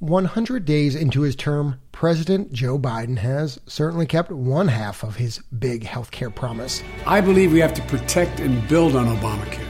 [0.00, 5.40] 100 days into his term, President Joe Biden has certainly kept one half of his
[5.58, 6.82] big healthcare promise.
[7.06, 9.68] I believe we have to protect and build on Obamacare.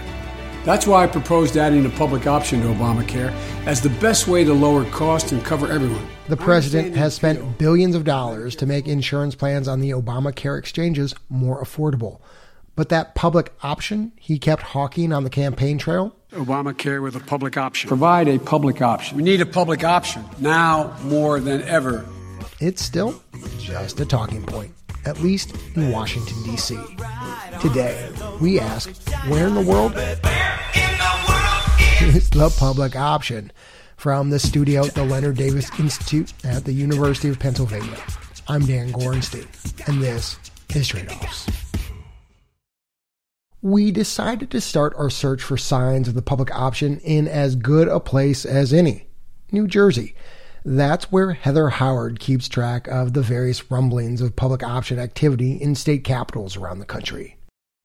[0.64, 3.32] That's why I proposed adding a public option to Obamacare
[3.66, 6.06] as the best way to lower costs and cover everyone.
[6.28, 11.12] The president has spent billions of dollars to make insurance plans on the Obamacare exchanges
[11.28, 12.20] more affordable.
[12.80, 16.16] But that public option he kept hawking on the campaign trail?
[16.32, 17.88] Obamacare with a public option.
[17.88, 19.18] Provide a public option.
[19.18, 22.06] We need a public option now more than ever.
[22.58, 23.22] It's still
[23.58, 24.72] just a talking point,
[25.04, 26.78] at least in Washington, D.C.
[27.60, 28.90] Today, we ask
[29.28, 29.92] where in the world
[32.00, 33.52] is the public option?
[33.98, 37.98] From the studio at the Leonard Davis Institute at the University of Pennsylvania.
[38.48, 39.46] I'm Dan Gorenstein,
[39.86, 40.38] and this
[40.74, 41.69] is Trade Offs
[43.62, 47.88] we decided to start our search for signs of the public option in as good
[47.88, 49.06] a place as any
[49.52, 50.14] New Jersey.
[50.64, 55.74] That's where Heather Howard keeps track of the various rumblings of public option activity in
[55.74, 57.36] state capitals around the country.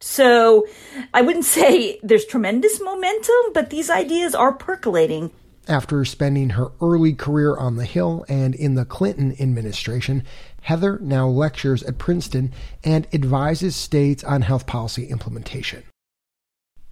[0.01, 0.67] So
[1.13, 5.31] I wouldn't say there's tremendous momentum, but these ideas are percolating.
[5.67, 10.23] After spending her early career on the Hill and in the Clinton administration,
[10.61, 15.83] Heather now lectures at Princeton and advises states on health policy implementation.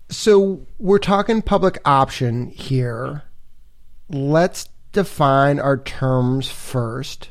[0.09, 3.23] So we're talking public option here.
[4.09, 7.29] Let's define our terms first.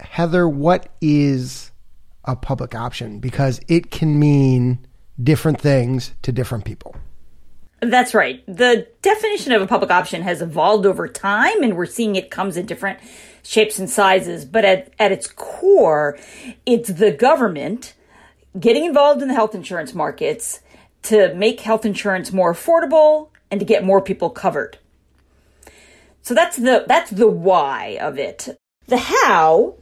[0.00, 1.72] Heather, what is
[2.24, 3.20] a public option?
[3.20, 4.86] Because it can mean
[5.22, 6.96] different things to different people.
[7.90, 8.44] That's right.
[8.46, 12.56] The definition of a public option has evolved over time, and we're seeing it comes
[12.56, 12.98] in different
[13.42, 16.18] shapes and sizes, but at, at its core,
[16.64, 17.94] it's the government
[18.58, 20.60] getting involved in the health insurance markets
[21.02, 24.78] to make health insurance more affordable and to get more people covered.
[26.22, 28.58] So that's the that's the why of it.
[28.86, 29.74] The how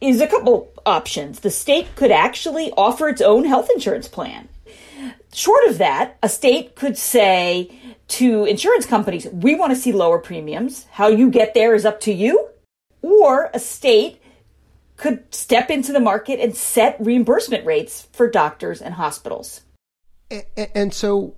[0.00, 1.40] is a couple options.
[1.40, 4.48] The state could actually offer its own health insurance plan.
[5.32, 7.70] Short of that, a state could say
[8.08, 10.86] to insurance companies, we want to see lower premiums.
[10.90, 12.48] How you get there is up to you
[13.02, 14.20] or a state
[14.96, 19.62] could step into the market and set reimbursement rates for doctors and hospitals.
[20.74, 21.36] And so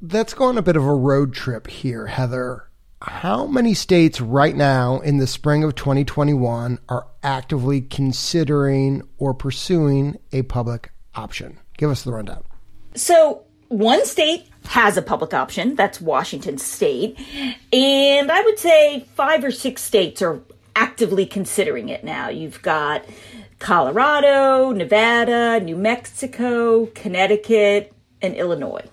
[0.00, 2.68] let's go on a bit of a road trip here, Heather.
[3.00, 10.18] How many states right now in the spring of 2021 are actively considering or pursuing
[10.30, 11.58] a public option?
[11.78, 12.44] Give us the rundown.
[12.94, 17.18] So, one state has a public option, that's Washington state.
[17.72, 20.40] And I would say five or six states are
[20.76, 22.28] actively considering it now.
[22.28, 23.04] You've got
[23.58, 28.84] Colorado, Nevada, New Mexico, Connecticut, and Illinois.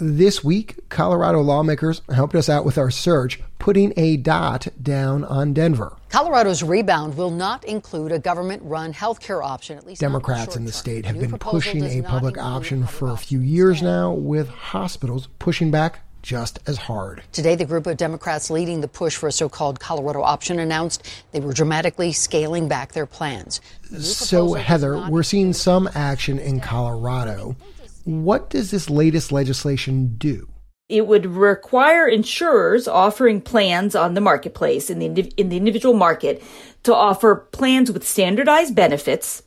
[0.00, 5.52] This week, Colorado lawmakers helped us out with our search, putting a dot down on
[5.52, 5.96] Denver.
[6.08, 10.00] Colorado's rebound will not include a government run health care option, at least.
[10.00, 14.12] Democrats in the state have been pushing a public option for a few years now,
[14.12, 17.22] with hospitals pushing back just as hard.
[17.32, 21.06] Today, the group of Democrats leading the push for a so called Colorado option announced
[21.32, 23.60] they were dramatically scaling back their plans.
[23.90, 27.56] The so, Heather, we're seeing some action in Colorado.
[28.04, 30.48] What does this latest legislation do?
[30.90, 36.42] It would require insurers offering plans on the marketplace in the, in the individual market
[36.82, 39.42] to offer plans with standardized benefits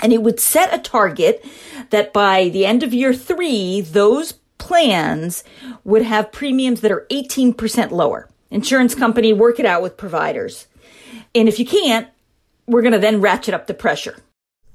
[0.00, 1.44] and it would set a target
[1.90, 5.44] that by the end of year three, those plans
[5.84, 8.28] would have premiums that are 18% lower.
[8.50, 10.66] Insurance company, work it out with providers.
[11.34, 12.08] And if you can't,
[12.66, 14.16] we're going to then ratchet up the pressure.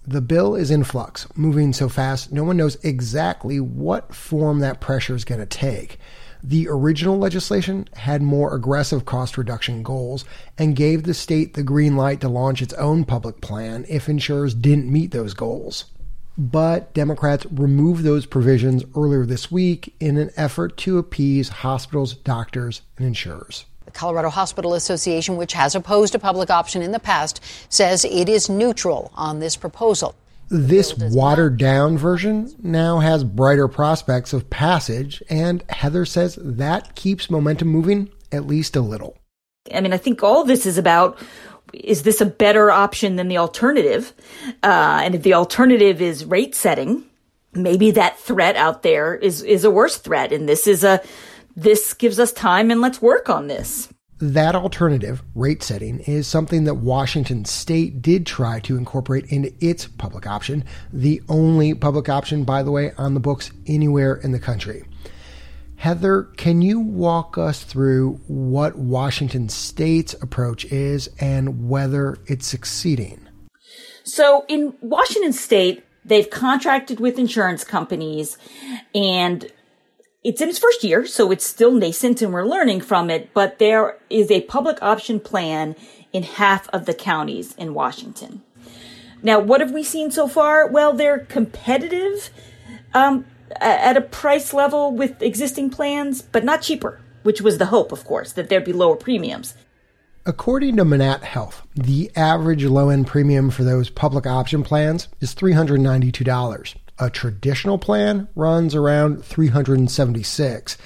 [0.05, 4.81] The bill is in flux, moving so fast, no one knows exactly what form that
[4.81, 5.97] pressure is going to take.
[6.43, 10.25] The original legislation had more aggressive cost reduction goals
[10.57, 14.53] and gave the state the green light to launch its own public plan if insurers
[14.53, 15.85] didn't meet those goals
[16.37, 22.81] but Democrats removed those provisions earlier this week in an effort to appease hospitals, doctors,
[22.97, 23.65] and insurers.
[23.85, 28.29] The Colorado Hospital Association, which has opposed a public option in the past, says it
[28.29, 30.15] is neutral on this proposal.
[30.49, 37.29] This watered down version now has brighter prospects of passage, and Heather says that keeps
[37.29, 39.17] momentum moving at least a little.
[39.73, 41.17] I mean, I think all this is about
[41.73, 44.13] is this a better option than the alternative?
[44.61, 47.03] Uh, and if the alternative is rate setting,
[47.53, 50.31] maybe that threat out there is is a worse threat.
[50.31, 51.01] And this is a
[51.55, 53.89] this gives us time and let's work on this.
[54.19, 59.87] That alternative, rate setting, is something that Washington state did try to incorporate into its
[59.87, 60.63] public option,
[60.93, 64.85] the only public option, by the way, on the books anywhere in the country.
[65.75, 73.27] Heather, can you walk us through what Washington State's approach is and whether it's succeeding?
[74.05, 78.37] So in Washington State, they've contracted with insurance companies
[78.95, 79.51] and
[80.23, 83.59] it's in its first year, so it's still nascent and we're learning from it, but
[83.59, 85.75] there is a public option plan
[86.13, 88.41] in half of the counties in Washington.
[89.21, 90.67] Now, what have we seen so far?
[90.67, 92.29] Well, they're competitive
[92.93, 93.25] um,
[93.59, 98.05] at a price level with existing plans, but not cheaper, which was the hope, of
[98.05, 99.55] course, that there'd be lower premiums.
[100.25, 105.35] According to Manatt Health, the average low end premium for those public option plans is
[105.35, 106.75] $392.
[107.03, 110.77] A traditional plan runs around 376.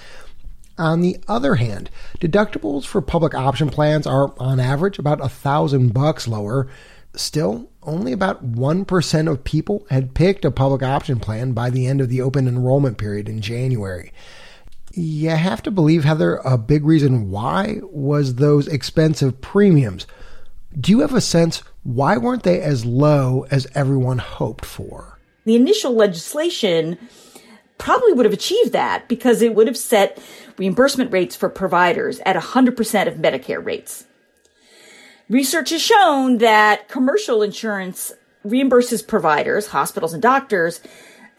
[0.75, 5.93] On the other hand, deductibles for public option plans are on average about a thousand
[5.93, 6.69] bucks lower.
[7.13, 12.01] Still, only about 1% of people had picked a public option plan by the end
[12.01, 14.11] of the open enrollment period in January.
[14.93, 20.07] You have to believe, Heather, a big reason why was those expensive premiums.
[20.79, 25.16] Do you have a sense why weren't they as low as everyone hoped for?
[25.47, 26.97] The initial legislation
[27.77, 30.21] probably would have achieved that because it would have set
[30.57, 34.05] reimbursement rates for providers at 100% of Medicare rates.
[35.29, 38.11] Research has shown that commercial insurance
[38.45, 40.81] reimburses providers, hospitals, and doctors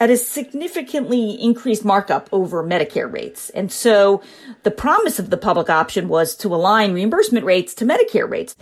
[0.01, 3.51] at a significantly increased markup over Medicare rates.
[3.51, 4.23] And so
[4.63, 8.57] the promise of the public option was to align reimbursement rates to Medicare rates.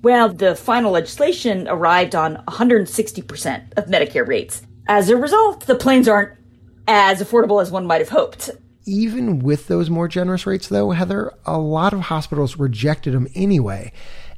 [0.00, 4.62] Well, the final legislation arrived on 160% of Medicare rates.
[4.88, 6.32] As a result, the planes aren't
[6.86, 8.50] as affordable as one might have hoped.
[8.86, 13.92] Even with those more generous rates, though, Heather, a lot of hospitals rejected them anyway.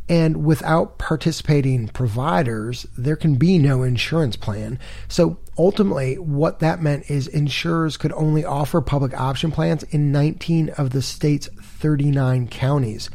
[0.08, 4.80] And without participating providers, there can be no insurance plan.
[5.06, 10.70] So ultimately, what that meant is insurers could only offer public option plans in 19
[10.70, 13.08] of the state's 39 counties.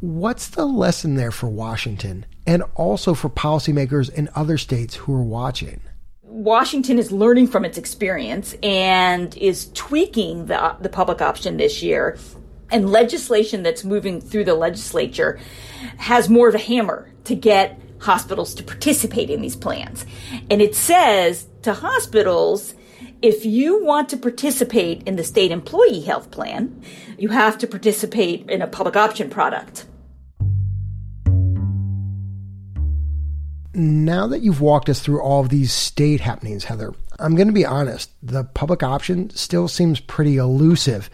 [0.00, 5.22] What's the lesson there for Washington and also for policymakers in other states who are
[5.22, 5.82] watching?
[6.32, 12.18] Washington is learning from its experience and is tweaking the, the public option this year.
[12.70, 15.38] And legislation that's moving through the legislature
[15.98, 20.06] has more of a hammer to get hospitals to participate in these plans.
[20.50, 22.74] And it says to hospitals,
[23.20, 26.82] if you want to participate in the state employee health plan,
[27.18, 29.84] you have to participate in a public option product.
[33.74, 37.54] Now that you've walked us through all of these state happenings, Heather, I'm going to
[37.54, 38.10] be honest.
[38.22, 41.08] The public option still seems pretty elusive,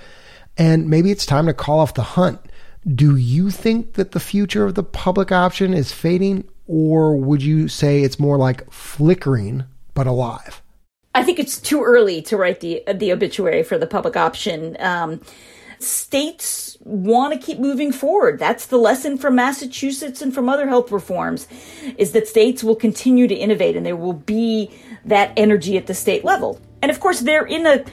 [0.57, 2.41] and maybe it's time to call off the hunt.
[2.87, 7.69] Do you think that the future of the public option is fading, or would you
[7.69, 9.65] say it's more like flickering
[9.95, 10.63] but alive?
[11.15, 14.77] I think it's too early to write the the obituary for the public option.
[14.81, 15.21] Um,
[15.83, 18.39] states want to keep moving forward.
[18.39, 21.47] That's the lesson from Massachusetts and from other health reforms
[21.97, 24.71] is that states will continue to innovate and there will be
[25.05, 26.61] that energy at the state level.
[26.83, 27.85] And of course they're in a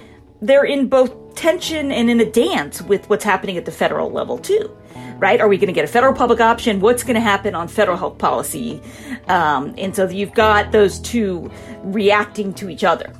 [0.41, 4.37] they're in both tension and in a dance with what's happening at the federal level
[4.37, 4.75] too.
[5.17, 5.39] Right?
[5.39, 6.81] Are we going to get a federal public option?
[6.81, 8.81] What's going to happen on federal health policy?
[9.27, 11.49] Um, and so you've got those two
[11.83, 13.13] reacting to each other.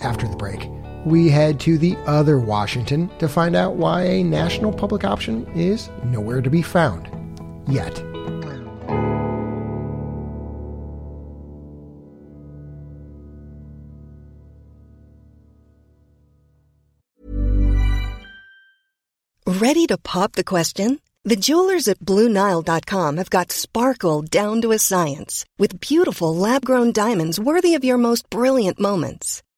[0.00, 0.68] After the break
[1.04, 5.88] we head to the other Washington to find out why a national public option is
[6.04, 7.08] nowhere to be found.
[7.68, 8.02] Yet.
[19.46, 20.98] Ready to pop the question?
[21.24, 26.90] The jewelers at Bluenile.com have got sparkle down to a science with beautiful lab grown
[26.90, 29.40] diamonds worthy of your most brilliant moments.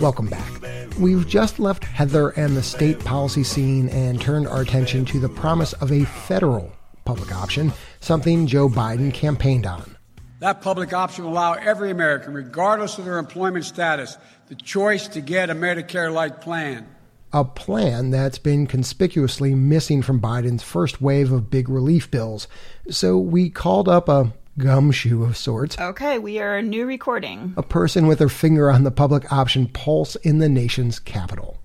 [0.00, 0.50] Welcome back.
[0.98, 5.28] We've just left Heather and the state policy scene and turned our attention to the
[5.28, 6.72] promise of a federal
[7.04, 9.96] public option, something Joe Biden campaigned on.
[10.38, 14.16] That public option will allow every American, regardless of their employment status,
[14.48, 16.88] the choice to get a Medicare like plan.
[17.34, 22.48] A plan that's been conspicuously missing from Biden's first wave of big relief bills.
[22.88, 25.78] So we called up a gumshoe of sorts.
[25.78, 27.54] Okay, we are a new recording.
[27.56, 31.58] A person with her finger on the public option pulse in the nation's capital.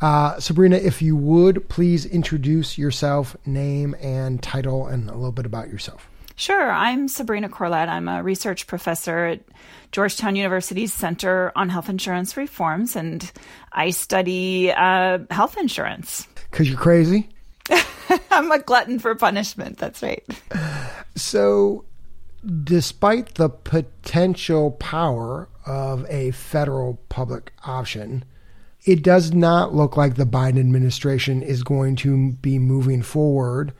[0.00, 5.46] Uh, Sabrina, if you would please introduce yourself, name and title, and a little bit
[5.46, 6.08] about yourself.
[6.36, 6.72] Sure.
[6.72, 7.88] I'm Sabrina Corlett.
[7.88, 9.40] I'm a research professor at
[9.92, 13.30] Georgetown University's Center on Health Insurance Reforms, and
[13.72, 16.26] I study uh, health insurance.
[16.50, 17.28] Because you're crazy?
[18.30, 19.76] I'm a glutton for punishment.
[19.76, 20.24] That's right.
[21.14, 21.84] So,
[22.64, 28.24] despite the potential power of a federal public option,
[28.84, 33.72] it does not look like the Biden administration is going to be moving forward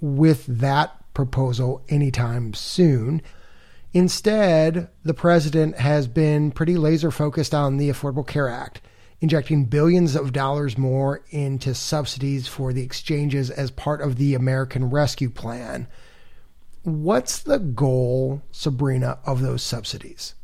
[0.00, 3.20] with that proposal anytime soon.
[3.92, 8.80] Instead, the president has been pretty laser focused on the Affordable Care Act,
[9.20, 14.90] injecting billions of dollars more into subsidies for the exchanges as part of the American
[14.90, 15.86] Rescue Plan.
[16.84, 20.34] What's the goal, Sabrina, of those subsidies?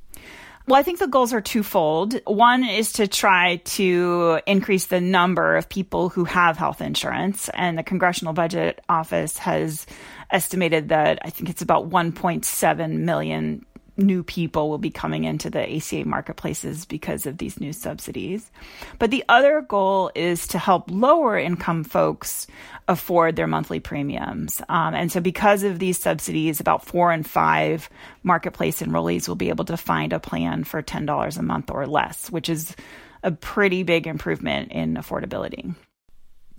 [0.66, 2.18] Well, I think the goals are twofold.
[2.24, 7.76] One is to try to increase the number of people who have health insurance, and
[7.76, 9.86] the Congressional Budget Office has
[10.30, 13.66] estimated that I think it's about 1.7 million
[14.00, 18.50] new people will be coming into the ACA marketplaces because of these new subsidies.
[18.98, 22.46] But the other goal is to help lower income folks
[22.88, 24.60] afford their monthly premiums.
[24.68, 27.88] Um, and so, because of these subsidies, about four and five
[28.22, 32.30] marketplace enrollees will be able to find a plan for $10 a month or less,
[32.30, 32.74] which is
[33.22, 35.74] a pretty big improvement in affordability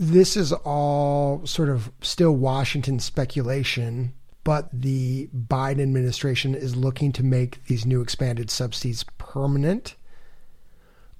[0.01, 7.23] this is all sort of still Washington speculation, but the Biden administration is looking to
[7.23, 9.95] make these new expanded subsidies permanent.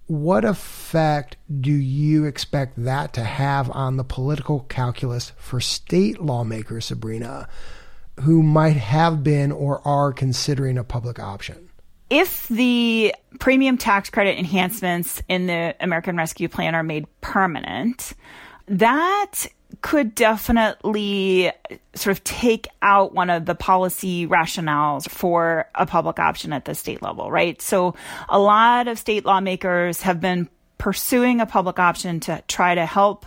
[0.08, 6.86] What effect do you expect that to have on the political calculus for state lawmakers,
[6.86, 7.48] Sabrina,
[8.22, 11.70] who might have been or are considering a public option?
[12.12, 18.14] if the premium tax credit enhancements in the American Rescue Plan are made permanent,
[18.68, 19.48] that
[19.82, 21.52] could definitely
[21.96, 26.76] sort of take out one of the policy rationales for a public option at the
[26.76, 27.62] state level, right?
[27.62, 27.96] So
[28.30, 33.26] a lot of state lawmakers have been pursuing a public option to try to help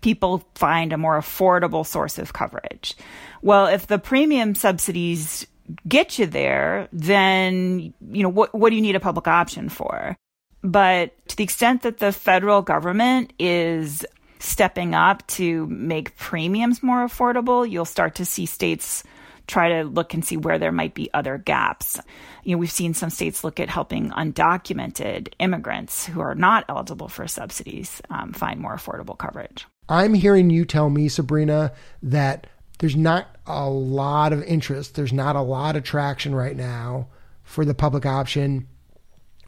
[0.00, 2.94] people find a more affordable source of coverage.
[3.42, 5.46] Well, if the premium subsidies
[5.88, 10.16] get you there, then, you know, what, what do you need a public option for?
[10.62, 14.04] But to the extent that the federal government is
[14.38, 19.02] stepping up to make premiums more affordable, you'll start to see states
[19.46, 22.00] try to look and see where there might be other gaps.
[22.44, 27.08] You know, we've seen some states look at helping undocumented immigrants who are not eligible
[27.08, 29.66] for subsidies um, find more affordable coverage.
[29.88, 35.36] I'm hearing you tell me, Sabrina, that there's not a lot of interest, there's not
[35.36, 37.08] a lot of traction right now
[37.44, 38.66] for the public option,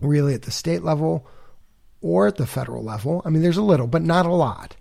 [0.00, 1.26] really at the state level
[2.00, 3.20] or at the federal level.
[3.24, 4.76] I mean, there's a little, but not a lot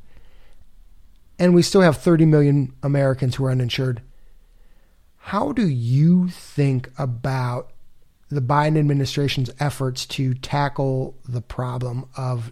[1.40, 4.02] and we still have 30 million Americans who are uninsured.
[5.18, 7.72] How do you think about
[8.30, 12.52] the Biden administration's efforts to tackle the problem of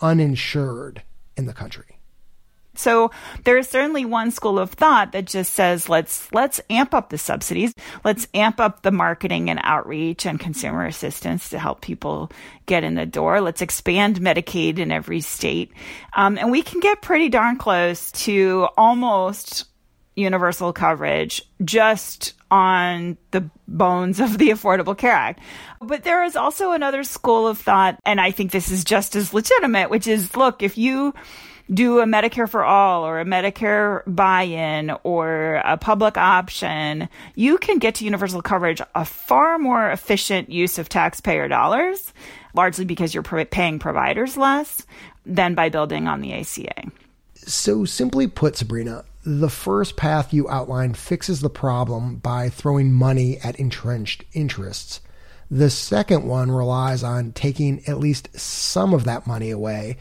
[0.00, 1.02] uninsured
[1.36, 1.95] in the country?
[2.76, 3.10] So
[3.44, 7.18] there is certainly one school of thought that just says let's let's amp up the
[7.18, 7.72] subsidies,
[8.04, 12.30] let's amp up the marketing and outreach and consumer assistance to help people
[12.66, 13.40] get in the door.
[13.40, 15.72] Let's expand Medicaid in every state,
[16.14, 19.66] um, and we can get pretty darn close to almost
[20.16, 25.40] universal coverage just on the bones of the Affordable Care Act.
[25.80, 29.34] But there is also another school of thought, and I think this is just as
[29.34, 31.14] legitimate, which is look, if you
[31.72, 37.78] do a Medicare for all or a Medicare buy-in or a public option, you can
[37.78, 42.12] get to universal coverage a far more efficient use of taxpayer dollars,
[42.54, 44.86] largely because you're paying providers less
[45.24, 46.90] than by building on the ACA.
[47.34, 53.38] So simply put, Sabrina, the first path you outlined fixes the problem by throwing money
[53.42, 55.00] at entrenched interests.
[55.50, 59.96] The second one relies on taking at least some of that money away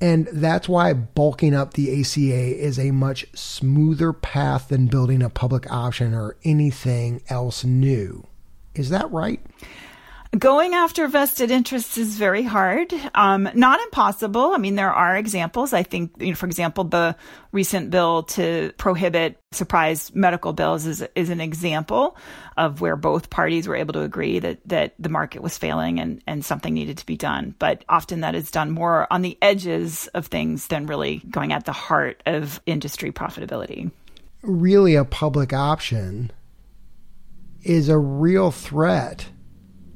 [0.00, 5.30] and that's why bulking up the ACA is a much smoother path than building a
[5.30, 8.26] public option or anything else new.
[8.74, 9.40] Is that right?
[10.36, 12.92] Going after vested interests is very hard.
[13.14, 14.52] Um, not impossible.
[14.52, 15.72] I mean, there are examples.
[15.72, 17.16] I think, you know, for example, the
[17.50, 22.18] recent bill to prohibit surprise medical bills is, is an example
[22.58, 26.22] of where both parties were able to agree that, that the market was failing and,
[26.26, 27.54] and something needed to be done.
[27.58, 31.64] But often that is done more on the edges of things than really going at
[31.64, 33.90] the heart of industry profitability.
[34.42, 36.32] Really, a public option
[37.62, 39.30] is a real threat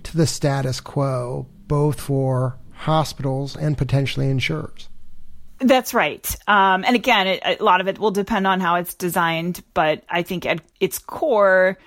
[0.05, 4.89] to the status quo, both for hospitals and potentially insurers.
[5.59, 6.37] That's right.
[6.49, 10.03] Um, and again, it, a lot of it will depend on how it's designed, but
[10.09, 11.79] I think at its core,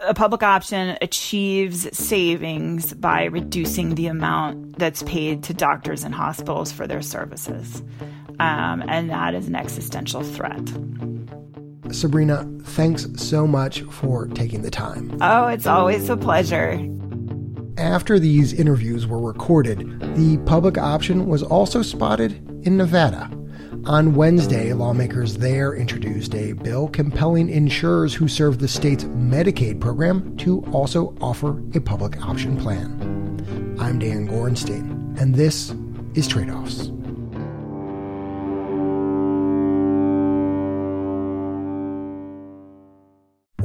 [0.00, 6.72] a public option achieves savings by reducing the amount that's paid to doctors and hospitals
[6.72, 7.82] for their services.
[8.40, 10.68] Um, and that is an existential threat.
[11.92, 15.16] Sabrina, thanks so much for taking the time.
[15.20, 16.78] Oh, it's always a pleasure.
[17.76, 23.28] After these interviews were recorded, the public option was also spotted in Nevada.
[23.86, 30.36] On Wednesday, lawmakers there introduced a bill compelling insurers who serve the state's Medicaid program
[30.36, 33.76] to also offer a public option plan.
[33.80, 35.74] I'm Dan Gorenstein, and this
[36.14, 36.92] is Trade Offs.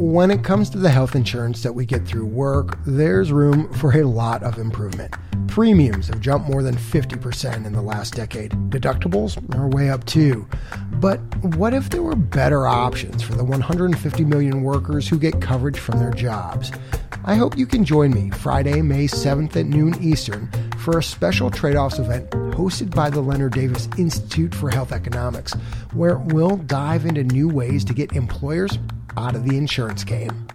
[0.10, 3.92] When it comes to the health insurance that we get through work, there's room for
[3.96, 5.14] a lot of improvement.
[5.46, 8.54] Premiums have jumped more than 50% in the last decade.
[8.72, 10.48] Deductibles are way up too.
[10.94, 15.78] But what if there were better options for the 150 million workers who get coverage
[15.78, 16.72] from their jobs?
[17.24, 20.50] I hope you can join me Friday, May 7th at noon Eastern
[20.80, 25.54] for a special trade offs event hosted by the Leonard Davis Institute for Health Economics,
[25.94, 28.80] where we'll dive into new ways to get employers
[29.18, 30.48] out of the insurance game.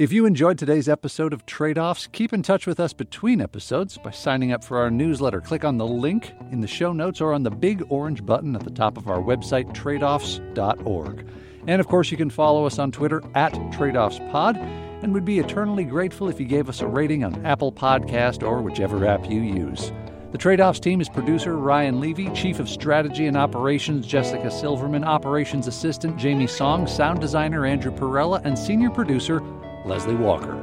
[0.00, 3.98] If you enjoyed today's episode of Trade Offs, keep in touch with us between episodes
[3.98, 5.42] by signing up for our newsletter.
[5.42, 8.64] Click on the link in the show notes or on the big orange button at
[8.64, 11.26] the top of our website, tradeoffs.org.
[11.66, 14.56] And of course, you can follow us on Twitter at TradeOffsPod,
[15.02, 18.62] and we'd be eternally grateful if you gave us a rating on Apple Podcast or
[18.62, 19.92] whichever app you use.
[20.32, 25.02] The Trade Offs team is producer Ryan Levi, Chief of Strategy and Operations Jessica Silverman,
[25.02, 29.40] Operations Assistant Jamie Song, Sound Designer Andrew Perella, and Senior Producer
[29.84, 30.54] Leslie Walker.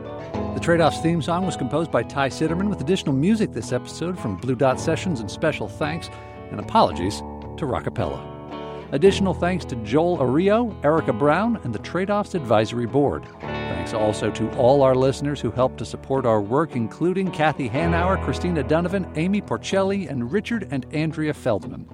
[0.53, 4.17] The Trade Offs theme song was composed by Ty Citerman with additional music this episode
[4.17, 6.09] from Blue Dot Sessions and special thanks
[6.49, 7.17] and apologies
[7.57, 8.93] to Rockapella.
[8.93, 13.27] Additional thanks to Joel Ario, Erica Brown, and the Trade Offs Advisory Board.
[13.87, 18.21] Thanks also to all our listeners who helped to support our work, including Kathy Hanauer,
[18.21, 21.87] Christina Donovan, Amy Porcelli, and Richard and Andrea Feldman.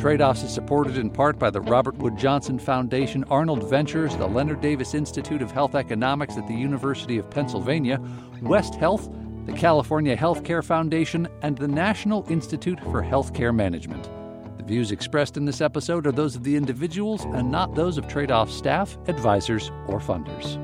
[0.00, 4.26] Trade Offs is supported in part by the Robert Wood Johnson Foundation, Arnold Ventures, the
[4.26, 8.00] Leonard Davis Institute of Health Economics at the University of Pennsylvania,
[8.40, 9.10] West Health,
[9.44, 14.08] the California Healthcare Foundation, and the National Institute for Healthcare Management.
[14.56, 18.08] The views expressed in this episode are those of the individuals and not those of
[18.08, 20.63] Trade Off staff, advisors, or funders.